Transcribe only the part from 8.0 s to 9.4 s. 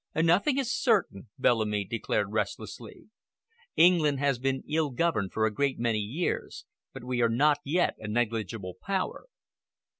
negligible Power."